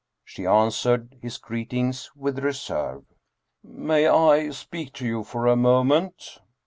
She 0.25 0.47
answered 0.47 1.15
his 1.21 1.37
greetings 1.37 2.09
with 2.15 2.39
reserve." 2.39 3.03
May 3.63 4.07
I 4.07 4.49
speak 4.49 4.93
to 4.93 5.05
you 5.05 5.23
for 5.23 5.45
a 5.45 5.55
moment 5.55 6.39